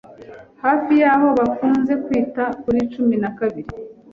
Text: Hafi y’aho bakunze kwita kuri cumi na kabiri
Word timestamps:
Hafi 0.63 0.91
y’aho 1.01 1.27
bakunze 1.39 1.93
kwita 2.03 2.43
kuri 2.61 2.79
cumi 2.93 3.15
na 3.21 3.29
kabiri 3.37 3.71